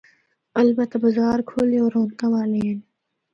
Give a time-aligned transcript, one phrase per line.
[0.59, 2.79] البتہ بازار کھلے ہور رونقاں والے ہن۔